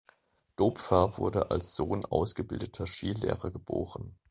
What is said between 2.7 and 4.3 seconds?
Skilehrer geboren.